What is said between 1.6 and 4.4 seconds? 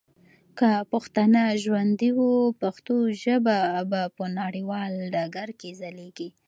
ژوندي وه، پښتو ژبه به په